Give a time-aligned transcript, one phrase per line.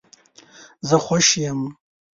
[0.87, 1.59] زه خوش یم